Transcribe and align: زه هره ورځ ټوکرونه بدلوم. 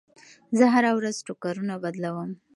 زه 0.57 0.65
هره 0.73 0.91
ورځ 0.97 1.15
ټوکرونه 1.27 1.75
بدلوم. 1.83 2.31